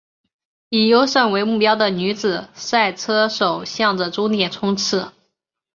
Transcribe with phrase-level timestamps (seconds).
[0.69, 5.11] 以优胜为目标的女子赛车手向着终点冲刺！